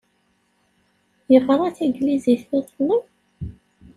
Yeɣṛa 1.31 1.67
taglizit 1.77 2.43
iḍelli? 2.57 2.97